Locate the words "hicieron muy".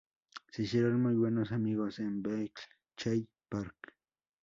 0.63-1.13